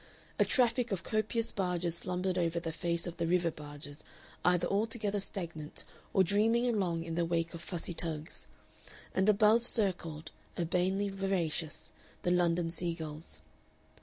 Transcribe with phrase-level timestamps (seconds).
[0.39, 4.03] A traffic of copious barges slumbered over the face of the river barges
[4.43, 8.47] either altogether stagnant or dreaming along in the wake of fussy tugs;
[9.13, 11.91] and above circled, urbanely voracious,
[12.23, 13.41] the London seagulls.